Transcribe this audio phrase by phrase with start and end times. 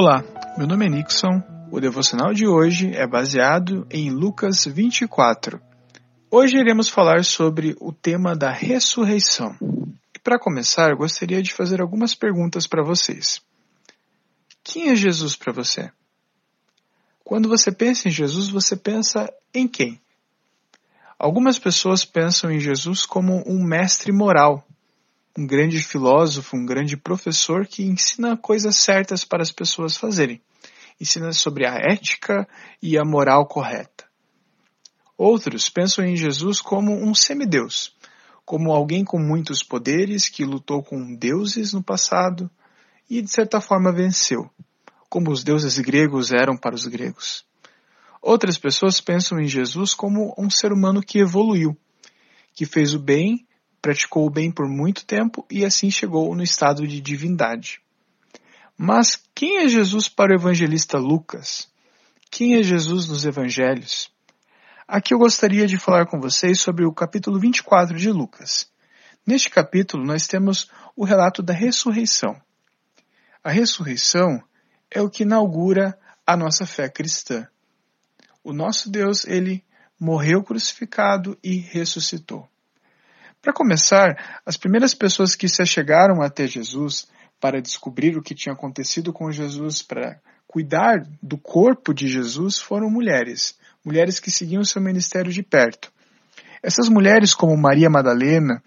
[0.00, 0.22] Olá,
[0.56, 1.42] meu nome é Nixon.
[1.72, 5.60] O devocional de hoje é baseado em Lucas 24.
[6.30, 9.56] Hoje iremos falar sobre o tema da ressurreição.
[10.14, 13.42] E para começar, gostaria de fazer algumas perguntas para vocês.
[14.62, 15.90] Quem é Jesus para você?
[17.24, 20.00] Quando você pensa em Jesus, você pensa em quem?
[21.18, 24.64] Algumas pessoas pensam em Jesus como um mestre moral,
[25.38, 30.42] um grande filósofo, um grande professor que ensina coisas certas para as pessoas fazerem.
[31.00, 32.44] Ensina sobre a ética
[32.82, 34.04] e a moral correta.
[35.16, 37.94] Outros pensam em Jesus como um semideus,
[38.44, 42.50] como alguém com muitos poderes que lutou com deuses no passado
[43.08, 44.50] e de certa forma venceu,
[45.08, 47.46] como os deuses gregos eram para os gregos.
[48.20, 51.76] Outras pessoas pensam em Jesus como um ser humano que evoluiu,
[52.54, 53.46] que fez o bem
[53.88, 57.80] praticou o bem por muito tempo e assim chegou no estado de divindade.
[58.76, 61.72] Mas quem é Jesus para o evangelista Lucas?
[62.30, 64.12] Quem é Jesus nos evangelhos?
[64.86, 68.70] Aqui eu gostaria de falar com vocês sobre o capítulo 24 de Lucas.
[69.26, 72.38] Neste capítulo nós temos o relato da ressurreição.
[73.42, 74.42] A ressurreição
[74.90, 77.48] é o que inaugura a nossa fé cristã.
[78.44, 79.64] O nosso Deus, ele
[79.98, 82.46] morreu crucificado e ressuscitou.
[83.40, 87.06] Para começar, as primeiras pessoas que se achegaram até Jesus
[87.40, 92.90] para descobrir o que tinha acontecido com Jesus, para cuidar do corpo de Jesus, foram
[92.90, 95.92] mulheres, mulheres que seguiam seu ministério de perto.
[96.62, 98.60] Essas mulheres, como Maria Madalena,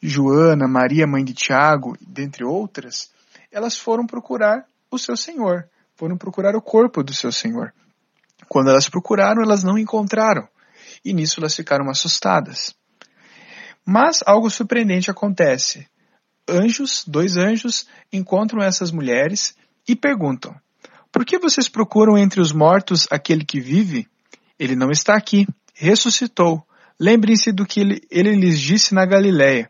[0.00, 3.10] Joana, Maria, mãe de Tiago, dentre outras,
[3.50, 7.72] elas foram procurar o seu Senhor, foram procurar o corpo do seu Senhor.
[8.46, 10.46] Quando elas procuraram, elas não encontraram,
[11.02, 12.74] e nisso elas ficaram assustadas.
[13.84, 15.86] Mas algo surpreendente acontece.
[16.48, 19.56] Anjos, dois anjos, encontram essas mulheres
[19.88, 20.54] e perguntam:
[21.10, 24.06] Por que vocês procuram entre os mortos aquele que vive?
[24.58, 26.64] Ele não está aqui, ressuscitou.
[26.98, 29.68] Lembrem-se do que ele, ele lhes disse na Galiléia.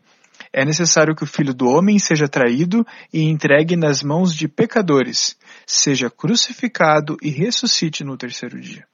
[0.53, 5.37] É necessário que o filho do homem seja traído e entregue nas mãos de pecadores,
[5.66, 8.87] seja crucificado e ressuscite no terceiro dia.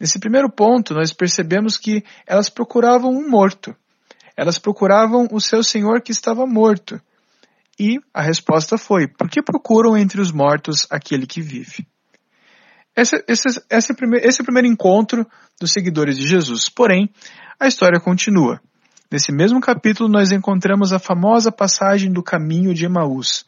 [0.00, 3.76] Nesse primeiro ponto, nós percebemos que elas procuravam um morto.
[4.34, 6.98] Elas procuravam o seu senhor que estava morto.
[7.78, 11.86] E a resposta foi: por que procuram entre os mortos aquele que vive?
[12.96, 15.26] Esse, esse, esse, primeiro, esse é primeiro encontro
[15.60, 16.70] dos seguidores de Jesus.
[16.70, 17.10] Porém,
[17.58, 18.58] a história continua.
[19.12, 23.44] Nesse mesmo capítulo, nós encontramos a famosa passagem do caminho de Emaús.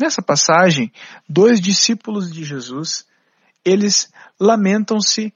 [0.00, 0.90] Nessa passagem,
[1.28, 3.04] dois discípulos de Jesus,
[3.64, 4.10] eles
[4.40, 5.32] lamentam-se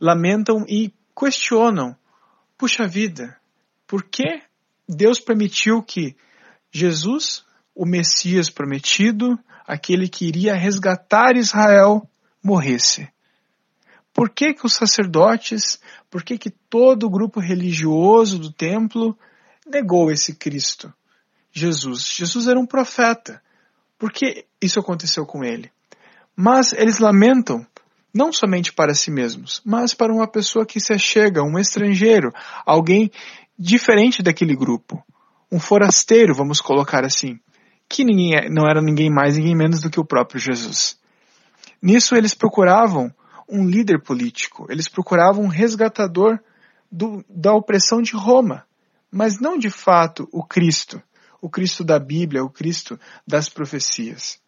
[0.00, 1.94] lamentam e questionam:
[2.56, 3.38] puxa vida,
[3.86, 4.42] por que
[4.88, 6.16] Deus permitiu que
[6.72, 7.44] Jesus,
[7.74, 12.08] o Messias prometido, aquele que iria resgatar Israel,
[12.42, 13.08] morresse?
[14.12, 15.80] Por que, que os sacerdotes,
[16.10, 19.16] por que, que todo o grupo religioso do templo
[19.66, 20.92] negou esse Cristo?
[21.52, 22.12] Jesus.
[22.16, 23.42] Jesus era um profeta.
[23.98, 25.70] Por que isso aconteceu com ele?
[26.34, 27.66] Mas eles lamentam
[28.12, 32.32] não somente para si mesmos, mas para uma pessoa que se achega, um estrangeiro,
[32.66, 33.10] alguém
[33.58, 35.02] diferente daquele grupo,
[35.50, 37.38] um forasteiro, vamos colocar assim,
[37.88, 40.98] que ninguém, é, não era ninguém mais, ninguém menos do que o próprio Jesus.
[41.82, 43.12] Nisso eles procuravam
[43.48, 46.38] um líder político, eles procuravam um resgatador
[46.90, 48.64] do, da opressão de Roma,
[49.10, 51.02] mas não de fato o Cristo,
[51.40, 54.40] o Cristo da Bíblia, o Cristo das profecias.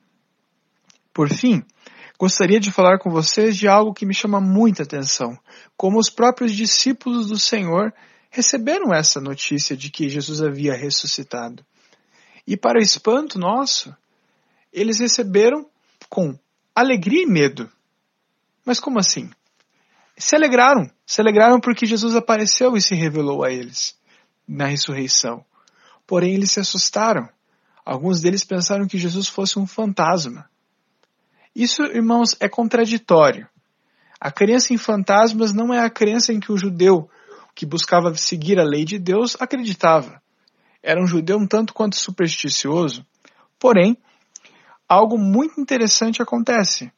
[1.13, 1.65] Por fim,
[2.23, 5.37] gostaria de falar com vocês de algo que me chama muita atenção,
[5.77, 7.93] como os próprios discípulos do Senhor
[8.31, 11.67] receberam essa notícia de que Jesus havia ressuscitado.
[12.47, 13.93] E para o espanto nosso,
[14.73, 15.67] eles receberam
[16.09, 16.39] com
[16.73, 17.69] alegria e medo.
[18.65, 19.29] Mas como assim?
[20.17, 23.99] Se alegraram, se alegraram porque Jesus apareceu e se revelou a eles
[24.47, 25.45] na ressurreição.
[26.07, 27.29] Porém, eles se assustaram.
[27.85, 30.52] Alguns deles pensaram que Jesus fosse um fantasma.
[31.55, 33.49] Isso, irmãos, é contraditório.
[34.21, 37.11] A crença em fantasmas não é a crença em que o judeu
[37.55, 40.23] que buscava seguir a lei de Deus acreditava.
[40.83, 43.07] Era um judeu um tanto quanto supersticioso.
[43.59, 43.97] Porém,
[44.89, 46.91] algo muito interessante acontece.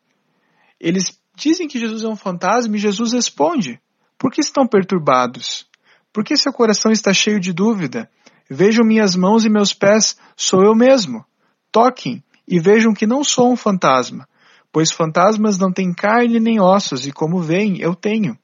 [0.80, 3.80] Eles dizem que Jesus é um fantasma e Jesus responde:
[4.18, 5.66] Por que estão perturbados?
[6.12, 8.08] Por que seu coração está cheio de dúvida?
[8.48, 11.24] Vejam minhas mãos e meus pés, sou eu mesmo.
[11.72, 14.28] Toquem e vejam que não sou um fantasma,
[14.74, 18.36] pois fantasmas não têm carne nem ossos, e como veem, eu tenho.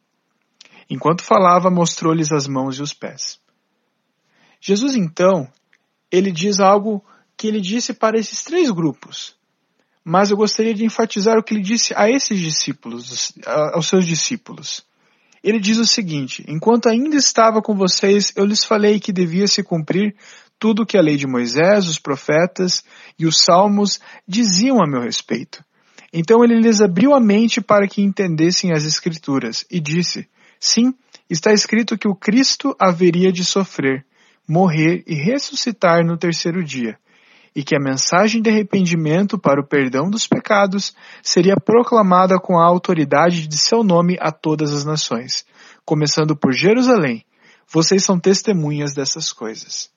[0.89, 3.41] Enquanto falava, mostrou-lhes as mãos e os pés.
[4.61, 5.49] Jesus, então,
[6.09, 7.05] ele diz algo
[7.37, 9.35] que ele disse para esses três grupos.
[10.05, 13.33] mas eu gostaria de enfatizar o que ele disse a esses discípulos,
[13.75, 14.85] aos seus discípulos.
[15.43, 19.65] Ele diz o seguinte: Enquanto ainda estava com vocês, eu lhes falei que devia se
[19.65, 20.15] cumprir
[20.61, 22.85] tudo o que a lei de Moisés, os profetas
[23.19, 23.99] e os salmos
[24.29, 25.65] diziam a meu respeito.
[26.13, 30.29] Então ele lhes abriu a mente para que entendessem as Escrituras e disse:
[30.59, 30.93] Sim,
[31.29, 34.05] está escrito que o Cristo haveria de sofrer,
[34.47, 36.99] morrer e ressuscitar no terceiro dia,
[37.55, 42.65] e que a mensagem de arrependimento para o perdão dos pecados seria proclamada com a
[42.67, 45.47] autoridade de seu nome a todas as nações,
[45.85, 47.25] começando por Jerusalém.
[47.73, 49.91] Vocês são testemunhas dessas coisas.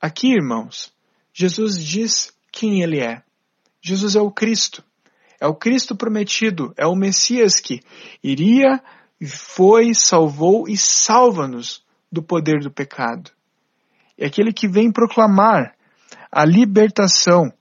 [0.00, 0.92] Aqui, irmãos,
[1.32, 3.22] Jesus diz quem ele é.
[3.82, 4.82] Jesus é o Cristo.
[5.40, 7.80] É o Cristo prometido, é o Messias que
[8.22, 8.80] iria,
[9.26, 13.32] foi, salvou e salva-nos do poder do pecado.
[14.16, 15.74] É aquele que vem proclamar
[16.30, 17.52] a libertação,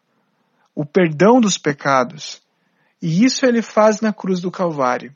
[0.75, 2.41] o perdão dos pecados.
[3.01, 5.15] E isso ele faz na cruz do Calvário.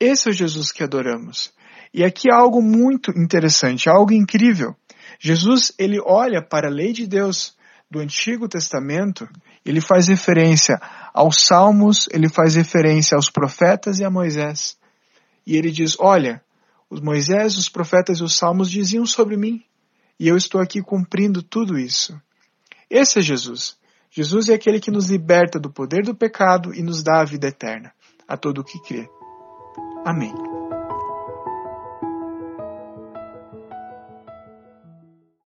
[0.00, 1.52] Esse é o Jesus que adoramos.
[1.92, 4.74] E aqui há algo muito interessante, algo incrível.
[5.18, 7.56] Jesus, ele olha para a lei de Deus,
[7.90, 9.28] do Antigo Testamento,
[9.64, 10.78] ele faz referência
[11.12, 14.76] aos Salmos, ele faz referência aos profetas e a Moisés.
[15.46, 16.42] E ele diz: Olha,
[16.90, 19.62] os Moisés, os profetas e os Salmos diziam sobre mim,
[20.18, 22.20] e eu estou aqui cumprindo tudo isso.
[22.90, 23.76] Esse é Jesus.
[24.10, 27.48] Jesus é aquele que nos liberta do poder do pecado e nos dá a vida
[27.48, 27.92] eterna,
[28.26, 29.08] a todo o que crê.
[30.04, 30.32] Amém.